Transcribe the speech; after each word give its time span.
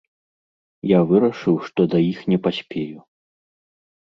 Я 0.91 0.99
вырашыў, 1.11 1.55
што 1.67 1.81
да 1.93 2.01
іх 2.11 2.19
не 2.35 2.39
паспею. 2.49 2.99